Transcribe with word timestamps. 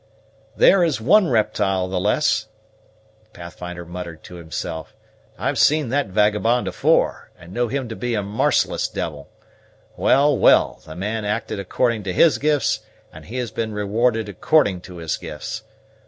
"There 0.57 0.83
is 0.83 0.99
one 0.99 1.27
riptyle 1.27 1.87
the 1.87 1.99
less," 1.99 2.47
Pathfinder 3.33 3.85
muttered 3.85 4.23
to 4.23 4.33
himself; 4.37 4.95
"I've 5.37 5.59
seen 5.59 5.89
that 5.89 6.07
vagabond 6.07 6.67
afore, 6.67 7.29
and 7.37 7.53
know 7.53 7.67
him 7.67 7.87
to 7.87 7.95
be 7.95 8.15
a 8.15 8.23
marciless 8.23 8.87
devil. 8.87 9.29
Well, 9.95 10.35
well! 10.35 10.81
the 10.85 10.95
man 10.95 11.23
acted 11.23 11.59
according 11.59 12.01
to 12.05 12.13
his 12.13 12.39
gifts, 12.39 12.79
and 13.13 13.25
he 13.25 13.35
has 13.37 13.51
been 13.51 13.73
rewarded 13.73 14.27
according 14.27 14.81
to 14.89 14.97
his 14.97 15.17
gifts. 15.17 15.61